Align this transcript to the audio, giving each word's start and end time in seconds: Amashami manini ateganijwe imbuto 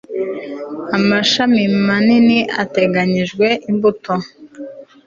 Amashami 0.97 1.63
manini 1.85 2.39
ateganijwe 2.63 3.47
imbuto 3.69 4.13